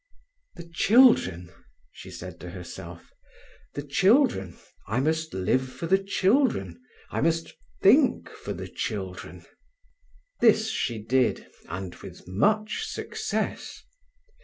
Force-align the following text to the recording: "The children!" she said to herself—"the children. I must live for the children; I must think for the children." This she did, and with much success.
"The 0.55 0.67
children!" 0.67 1.51
she 1.91 2.09
said 2.09 2.39
to 2.39 2.49
herself—"the 2.49 3.83
children. 3.83 4.57
I 4.87 4.99
must 4.99 5.31
live 5.31 5.71
for 5.71 5.85
the 5.85 5.99
children; 5.99 6.81
I 7.11 7.21
must 7.21 7.53
think 7.83 8.27
for 8.27 8.51
the 8.53 8.67
children." 8.67 9.45
This 10.39 10.69
she 10.71 10.97
did, 10.97 11.45
and 11.69 11.93
with 11.93 12.27
much 12.27 12.83
success. 12.87 13.83